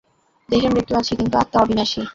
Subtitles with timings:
[0.49, 2.01] দেহের মৃত্যু আছে, কিন্তু আত্মা অবিনাশী।